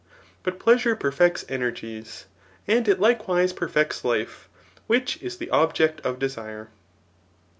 [0.41, 2.25] But pleasure perfects energies;
[2.67, 4.31] and it Iflcewise perfects Kfe,
[4.87, 6.69] which is the object of desire.